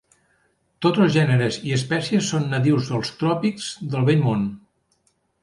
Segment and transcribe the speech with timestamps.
[0.85, 4.51] Tots els gèneres i espècies són nadius dels tròpics del Vell Món.